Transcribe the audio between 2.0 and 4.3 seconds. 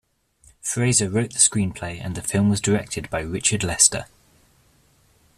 and the film was directed by Richard Lester.